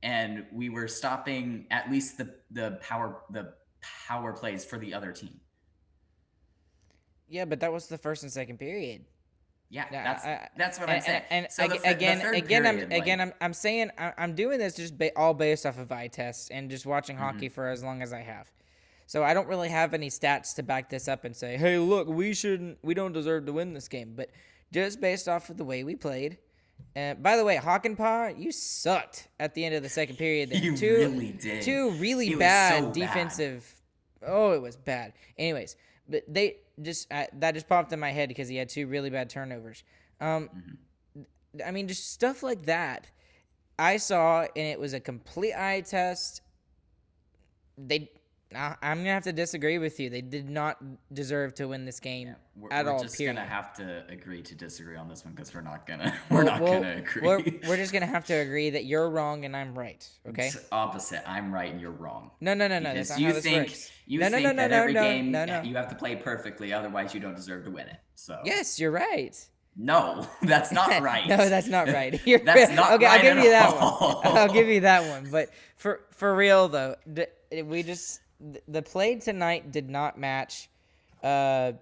[0.03, 3.53] and we were stopping at least the the power the
[4.07, 5.39] power plays for the other team.
[7.27, 9.05] Yeah, but that was the first and second period.
[9.69, 11.21] Yeah, that's I- that's what and, I'm saying.
[11.31, 14.35] And, So the ag- th- the again, again, I'm period, again, I'm I'm saying I'm
[14.35, 17.25] doing this just ba- all based off of eye test and just watching Mm-hmm.
[17.25, 18.47] hockey for as long as I have.
[19.07, 22.07] So I don't really have any stats to back this up and say, hey, look,
[22.07, 24.13] we shouldn't, we don't deserve to win this game.
[24.15, 24.31] But
[24.71, 26.37] just based off of the way we played.
[26.95, 30.49] And by the way, Hakanpää, you sucked at the end of the second period.
[30.49, 30.59] There.
[30.61, 31.61] You two, really did.
[31.63, 32.93] Two really bad so bad.
[32.93, 33.81] defensive.
[34.25, 35.13] Oh, it was bad.
[35.37, 35.75] Anyways,
[36.09, 39.09] but they just uh, that just popped in my head because he had two really
[39.09, 39.83] bad turnovers.
[40.19, 40.71] Um, Mm-hmm.
[41.65, 43.09] I mean, just stuff like that.
[43.79, 46.41] I saw, and it was a complete eye test.
[47.77, 48.09] They,
[48.55, 50.09] I- I'm gonna have to disagree with you.
[50.09, 50.77] They did not
[51.13, 52.99] deserve to win this game We're, at we're all.
[53.03, 53.35] just period.
[53.35, 56.45] gonna have to agree to disagree on this one because we're not gonna we're Well,
[56.45, 57.21] not well, gonna agree.
[57.21, 60.07] We're, we're just gonna have to agree that you're wrong and I'm right.
[60.29, 60.47] Okay.
[60.47, 61.21] It's opposite.
[61.29, 62.31] I'm right and you're wrong.
[62.41, 62.93] No, no, no, no.
[62.93, 63.91] That's not you how this think works.
[64.07, 65.61] you no, think no, no, that no, every no, game no, uh, no.
[65.63, 67.97] you have to play perfectly, otherwise you don't deserve to win it.
[68.15, 69.35] So Yes, you're right.
[69.75, 71.27] no, that's not right.
[71.27, 72.19] no, that's not right.
[72.25, 73.05] You're That's not okay.
[73.05, 74.21] right I'll give you that all.
[74.23, 74.37] one.
[74.37, 75.29] I'll give you that one.
[75.29, 77.25] But for for real though, d-
[77.63, 80.69] we just th- the play tonight did not match
[81.23, 81.73] uh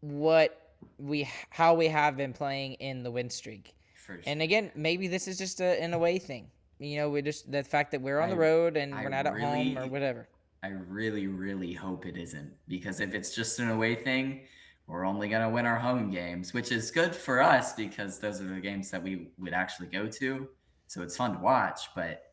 [0.00, 0.62] what
[0.98, 3.74] we how we have been playing in the win streak.
[4.06, 4.20] Sure.
[4.26, 6.48] And again, maybe this is just a, an away thing.
[6.78, 9.26] You know, we just the fact that we're on the road and I we're not
[9.26, 10.28] at home or whatever.
[10.64, 14.42] I really, really hope it isn't because if it's just an away thing,
[14.86, 18.44] we're only gonna win our home games, which is good for us because those are
[18.44, 20.48] the games that we would actually go to.
[20.88, 22.31] So it's fun to watch, but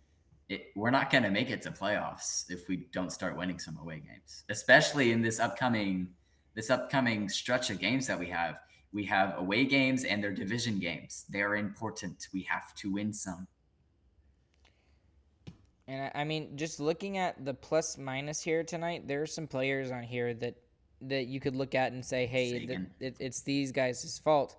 [0.49, 4.01] it, we're not gonna make it to playoffs if we don't start winning some away
[4.05, 6.09] games, especially in this upcoming
[6.55, 8.59] this upcoming stretch of games that we have.
[8.91, 11.25] We have away games and they're division games.
[11.29, 12.27] They're important.
[12.33, 13.47] We have to win some.
[15.87, 19.47] And I, I mean, just looking at the plus minus here tonight, there are some
[19.47, 20.55] players on here that
[21.01, 24.57] that you could look at and say, hey, th- it, it's these guys' fault.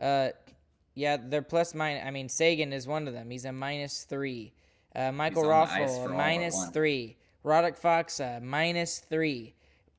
[0.00, 0.28] Uh,
[0.94, 2.04] yeah, they're plus minus.
[2.04, 3.30] I mean, Seguin is one of them.
[3.30, 4.52] He's a minus three.
[4.94, 6.72] Uh, Michael on the ice Raffl, for a all but minus one.
[6.72, 7.16] three.
[7.44, 9.54] Radek Faksa, a minus three.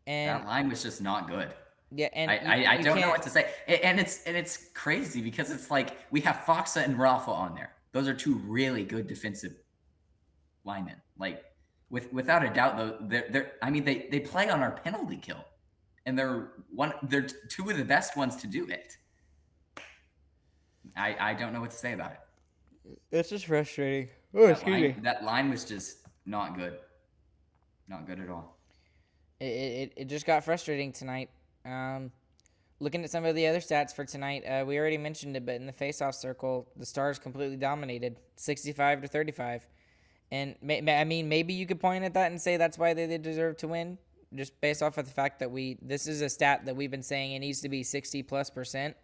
[0.08, 1.54] And That line was just not good.
[1.92, 3.52] yeah, and I, you- I, I you don't know can't- what to say.
[3.68, 7.74] And it's and it's crazy because it's like we have Faksa and Raffl on there.
[7.92, 9.54] Those are two really good defensive
[10.64, 10.96] linemen.
[11.18, 11.44] Like
[11.90, 15.18] with without a doubt though, they're they're I mean they they play on our penalty
[15.18, 15.44] kill.
[16.08, 18.94] And they're one they're two of the best ones to do it.
[20.96, 22.20] I I don't know what to say about it.
[23.12, 24.10] It's just frustrating.
[24.36, 26.78] Oh, That line, that line was just not good.
[27.88, 28.58] Not good at all.
[29.40, 31.30] it, it, it just got frustrating tonight.
[31.66, 32.12] Um,
[32.80, 35.56] looking at some of the other stats for tonight, uh, we already mentioned it, but
[35.56, 39.66] in the faceoff circle, the Stars completely dominated, sixty-five to thirty-five.
[40.32, 42.94] And may, may- I mean, maybe you could point at that and say that's why
[42.94, 43.98] they, they deserve to win,
[44.34, 47.04] just based off of the fact that we this is a stat that we've been
[47.04, 48.96] saying it needs to be sixty plus percent,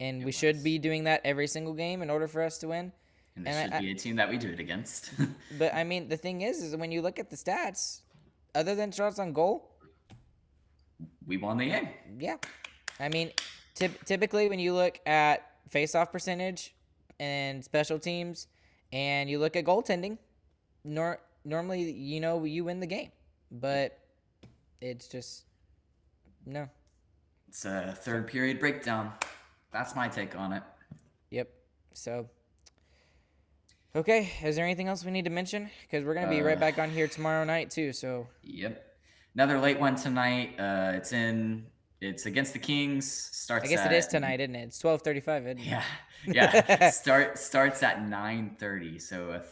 [0.00, 2.92] and we should be doing that every single game in order for us to win.
[3.36, 5.10] And this And should I- be a team that we do it against.
[5.58, 8.00] But I mean, the thing is, is when you look at the stats,
[8.54, 9.70] other than shots on goal,
[11.26, 11.88] we won the game.
[12.18, 12.36] Yeah.
[13.00, 13.30] I mean,
[13.74, 16.74] typ- typically when you look at face-off percentage
[17.20, 18.48] and special teams,
[18.92, 20.18] and you look at goaltending,
[20.84, 23.10] nor- normally you know you win the game,
[23.50, 23.98] but
[24.80, 25.44] it's just
[26.44, 26.68] no.
[27.48, 29.12] It's a third period breakdown.
[29.72, 30.62] That's my take on it.
[31.30, 31.48] Yep.
[31.94, 32.28] So.
[33.94, 35.70] Okay, is there anything else we need to mention?
[35.82, 37.92] Because we're gonna be right Uh, back on here tomorrow night too.
[37.92, 38.82] So Yep.
[39.34, 40.58] Another late one tonight.
[40.58, 41.66] Uh, it's in.
[42.00, 43.10] It's against the Kings.
[43.10, 43.64] Starts.
[43.66, 44.62] I guess it is tonight, isn't it?
[44.64, 45.46] It's twelve thirty-five.
[45.46, 45.66] Isn't it?
[45.66, 45.84] Yeah.
[46.26, 46.90] Yeah.
[46.90, 48.98] Start starts at nine thirty.
[48.98, 49.42] So uh,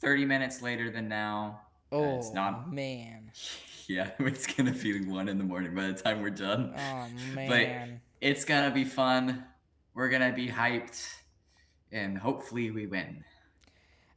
[0.00, 1.60] thirty minutes later than now.
[1.92, 2.72] Uh, Oh it's not.
[2.72, 3.32] man.
[3.86, 6.74] Yeah, it's gonna be one in the morning by the time we're done.
[6.76, 7.48] Oh man.
[7.48, 9.44] But it's gonna be fun.
[9.94, 11.12] We're gonna be hyped,
[11.90, 13.24] and hopefully we win.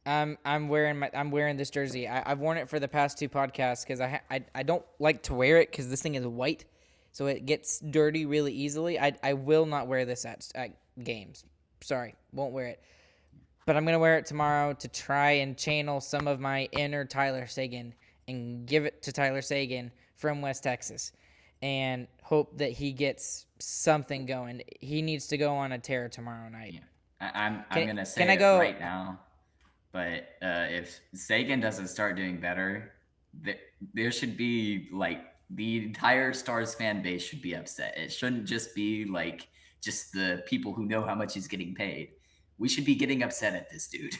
[0.06, 2.06] I'm I'm wearing my I'm wearing this jersey.
[2.08, 5.22] I, I've worn it for the past two podcasts because I, I I don't like
[5.24, 6.64] to wear it because this thing is white,
[7.12, 8.98] so it gets dirty really easily.
[9.00, 10.70] I I will not wear this at, at
[11.02, 11.44] games.
[11.80, 12.80] Sorry, won't wear it.
[13.66, 17.46] But I'm gonna wear it tomorrow to try and channel some of my inner Tyler
[17.46, 17.94] Seguin
[18.28, 21.12] and give it to Tyler Seguin from West Texas,
[21.62, 24.62] and hope that he gets something going.
[24.80, 26.82] He needs to go on a tear tomorrow night.
[27.22, 29.18] I, I'm I'm gonna say can I it go- right now,
[29.94, 32.92] but uh, if Seguin doesn't start doing better,
[33.44, 33.60] th-
[33.94, 37.96] there should be like the entire Stars fan base should be upset.
[37.96, 39.46] It shouldn't just be like
[39.80, 42.08] just the people who know how much he's getting paid.
[42.58, 44.16] We should be getting upset at this dude.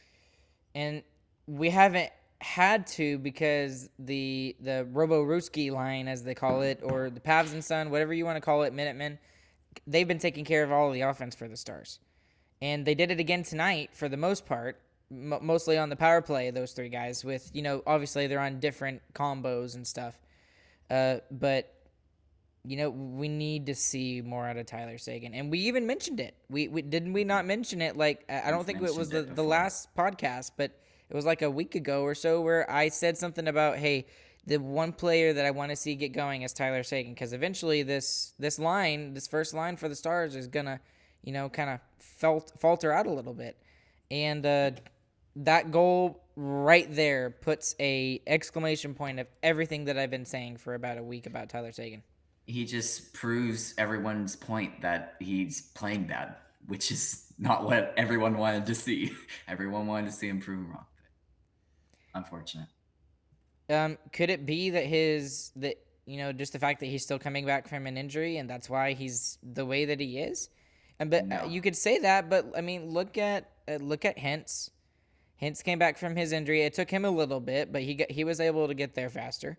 [0.74, 1.02] and
[1.46, 7.08] we haven't had to because the the Robo Ruski line, as they call it, or
[7.08, 9.18] the Pavs and Son, whatever you want to call it, Minutemen,
[9.86, 11.98] they've been taking care of all of the offense for the Stars,
[12.60, 16.22] and they did it again tonight for the most part, m- mostly on the power
[16.22, 16.50] play.
[16.50, 20.18] Those three guys, with you know, obviously they're on different combos and stuff,
[20.90, 21.74] uh, but
[22.64, 25.32] you know, we need to see more out of Tyler Seguin.
[25.32, 26.34] And we even mentioned it.
[26.50, 29.20] We, we didn't we not mention it like I don't We've think it was the,
[29.20, 30.72] it the last podcast, but
[31.08, 34.06] it was like a week ago or so where I said something about, hey,
[34.46, 37.82] the one player that I want to see get going is Tyler Seguin because eventually
[37.82, 40.80] this this line, this first line for the Stars is gonna,
[41.22, 43.56] you know, kind of felt falter out a little bit,
[44.10, 44.70] and uh,
[45.38, 50.74] that goal right there puts a exclamation point of everything that I've been saying for
[50.74, 52.02] about a week about Tyler Seguin.
[52.46, 56.36] He just proves everyone's point that he's playing bad,
[56.66, 59.12] which is not what everyone wanted to see.
[59.48, 60.86] Everyone wanted to see him prove wrong.
[62.14, 62.68] Unfortunate.
[63.70, 65.76] Um, could it be that his that
[66.06, 68.70] you know just the fact that he's still coming back from an injury and that's
[68.70, 70.48] why he's the way that he is?
[70.98, 74.16] And but uh, you could say that, but I mean, look at uh, look at
[74.16, 74.70] Hintz.
[75.40, 76.62] Hintz came back from his injury.
[76.62, 79.10] It took him a little bit, but he got, he was able to get there
[79.10, 79.58] faster.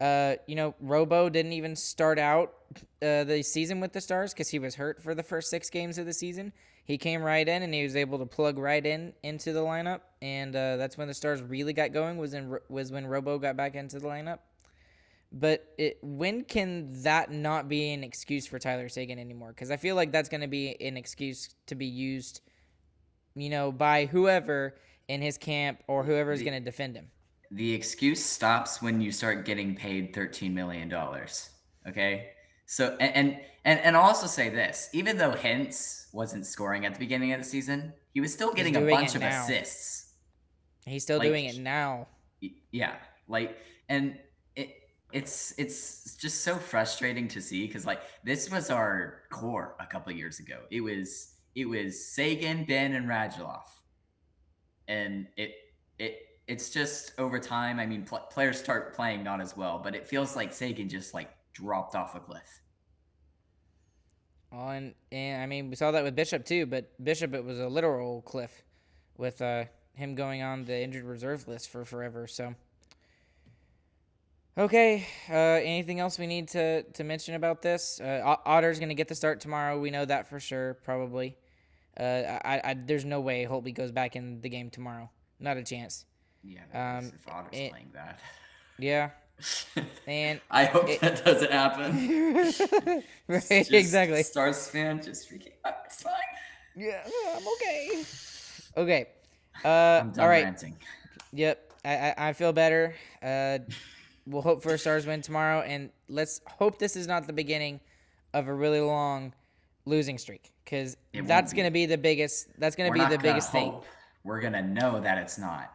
[0.00, 2.52] Uh, you know, Robo didn't even start out
[3.00, 5.96] uh, the season with the Stars because he was hurt for the first six games
[5.96, 6.52] of the season.
[6.84, 10.00] He came right in and he was able to plug right in into the lineup,
[10.20, 12.18] and uh, that's when the Stars really got going.
[12.18, 14.38] Was in was when Robo got back into the lineup.
[15.32, 19.48] But it, when can that not be an excuse for Tyler Seguin anymore?
[19.48, 22.40] Because I feel like that's going to be an excuse to be used,
[23.34, 24.76] you know, by whoever
[25.08, 27.10] in his camp or whoever is going to defend him.
[27.50, 30.92] The excuse stops when you start getting paid $13 million.
[31.88, 32.30] Okay.
[32.66, 36.92] So, and, and, and, and I'll also say this even though Hintz wasn't scoring at
[36.94, 39.42] the beginning of the season, he was still getting a bunch of now.
[39.42, 40.12] assists.
[40.84, 42.08] He's still Like, doing it now.
[42.72, 42.94] Yeah
[43.28, 43.56] like
[43.88, 44.18] and
[44.54, 44.74] it
[45.12, 50.12] it's it's just so frustrating to see because like this was our core a couple
[50.12, 53.62] years ago it was it was Seguin Benn and radulov
[54.88, 55.54] and it
[55.98, 59.94] it it's just over time i mean pl- players start playing not as well but
[59.94, 62.62] it feels like Seguin just like dropped off a cliff
[64.52, 67.58] Oh, and, and I mean, we saw that with Bishop too, but Bishop, it was
[67.58, 68.62] a literal cliff
[69.18, 69.64] with uh,
[69.94, 72.26] him going on the injured reserve list for forever.
[72.26, 72.54] So,
[74.56, 78.00] okay, uh, anything else we need to, to mention about this?
[78.00, 79.78] Uh, Otter's going to get the start tomorrow.
[79.78, 81.36] We know that for sure, probably.
[81.98, 85.10] Uh, I, I, there's no way Holtby goes back in the game tomorrow.
[85.40, 86.04] Not a chance.
[86.44, 86.60] yeah
[86.98, 88.18] Um, if otter's it- playing that
[88.78, 89.10] Yeah,
[90.06, 91.90] and i hope it- that doesn't happen
[93.28, 94.22] right, Just exactly.
[94.22, 96.12] stars fan just freaking out it's fine
[96.76, 97.02] Yeah,
[97.34, 98.04] I'm okay.
[98.76, 99.06] Okay.
[99.64, 99.68] Uh,
[100.02, 100.44] i'm done all right.
[100.44, 100.76] ranting
[101.32, 101.72] Yep.
[101.84, 102.94] I, I, I feel better.
[103.22, 103.58] Uh,
[104.26, 107.78] we'll hope for a Stars win tomorrow, and let's hope this is not the beginning
[108.34, 109.32] of a really long
[109.84, 111.56] losing streak, because that's be.
[111.56, 112.48] gonna be the biggest.
[112.58, 113.70] That's gonna We're be the biggest thing.
[113.70, 113.86] hope.
[114.24, 115.72] We're gonna know that it's not.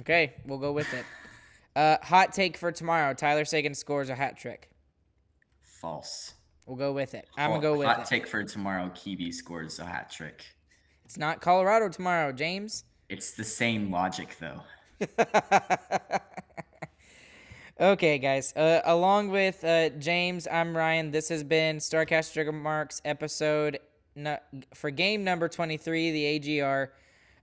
[0.00, 1.04] Okay, we'll go with it.
[1.76, 4.70] Uh, hot take for tomorrow: Tyler Seguin scores a hat trick.
[5.60, 6.34] False.
[6.66, 7.28] We'll go with it.
[7.36, 8.06] I'm gonna go with hot it.
[8.06, 8.90] take for tomorrow.
[8.94, 10.44] Kiwi scores a hat trick.
[11.04, 12.84] It's not Colorado tomorrow, James.
[13.10, 14.62] It's the same logic though.
[17.80, 18.54] Okay, guys.
[18.54, 21.10] Uh, along with uh, James, I'm Ryan.
[21.10, 23.80] This has been Starcastic Remarks episode
[24.74, 26.92] for game number 23, the AGR.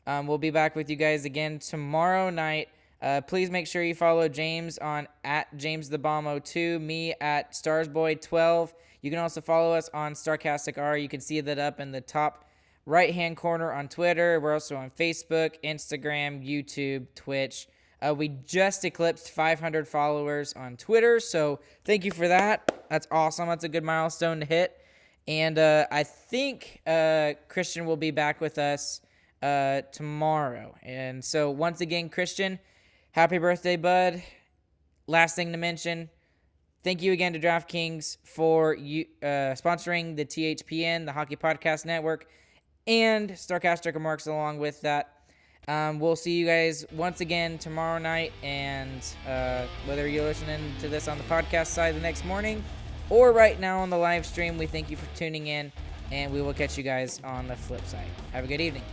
[0.08, 2.70] Um, we'll be back with you guys again tomorrow night.
[3.02, 7.54] Uh, please make sure you follow James on at James the Bomb 02, me at
[7.54, 8.74] Starsboy12.
[9.02, 10.98] You can also follow us on Starcastic R.
[10.98, 12.46] You can see that up in the top
[12.86, 14.40] right hand corner on Twitter.
[14.40, 17.68] We're also on Facebook, Instagram, YouTube, Twitch.
[18.02, 22.84] Uh, we just eclipsed 500 followers on Twitter, so thank you for that.
[22.90, 23.48] That's awesome.
[23.48, 24.81] That's a good milestone to hit.
[25.28, 29.02] And uh, I think uh, Christian will be back with us
[29.42, 30.76] uh, tomorrow.
[30.82, 32.60] And so, once again, Christian,
[33.12, 34.24] happy birthday, bud.
[35.08, 36.10] Last thing to mention
[36.84, 42.28] thank you again to DraftKings for you uh, sponsoring the THPN, the Hockey Podcast Network,
[42.88, 45.14] and Starcastic Remarks along with that.
[45.68, 50.88] Um, we'll see you guys once again tomorrow night, and uh, whether you're listening to
[50.88, 52.64] this on the podcast side the next morning
[53.12, 55.72] or right now on the live stream, we thank you for tuning in,
[56.12, 58.08] and we will catch you guys on the flip side.
[58.32, 58.84] Have a good evening.